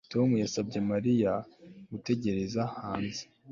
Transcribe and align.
Tom 0.11 0.29
yasabye 0.43 0.79
Mariya 0.91 1.33
gutegereza 1.91 2.61
hanze 2.81 3.21